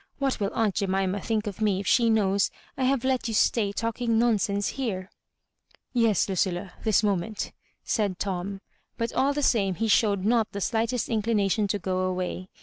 [0.17, 3.71] What will aunt Jemima think of me if she knows I have let you stay
[3.71, 5.11] talking nonsense here?"
[5.93, 7.51] "Yes, Ludlla— ^this moment,"
[7.83, 8.61] said Tom;
[8.97, 12.49] but all the same he showed not the slightest inclina tion to go away.